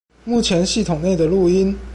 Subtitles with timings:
[0.23, 1.77] 目前系統內的錄音